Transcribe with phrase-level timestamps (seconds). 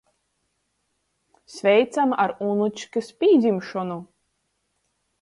[1.57, 4.03] Sveicam ar unučkys pīdzimšonu!